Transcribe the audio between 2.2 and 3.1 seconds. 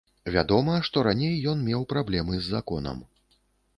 з законам.